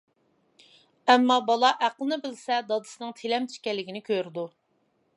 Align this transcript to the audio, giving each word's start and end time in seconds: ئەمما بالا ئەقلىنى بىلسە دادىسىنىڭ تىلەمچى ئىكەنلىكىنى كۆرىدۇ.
ئەمما 1.13 1.37
بالا 1.51 1.71
ئەقلىنى 1.87 2.19
بىلسە 2.25 2.59
دادىسىنىڭ 2.73 3.15
تىلەمچى 3.23 3.61
ئىكەنلىكىنى 3.63 4.07
كۆرىدۇ. 4.11 4.49